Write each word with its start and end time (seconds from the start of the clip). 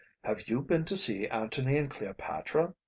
"Have 0.23 0.47
you 0.49 0.63
been 0.63 0.83
to 0.85 0.97
see 0.97 1.27
Antony 1.27 1.77
and 1.77 1.87
Cleopatra?" 1.87 2.73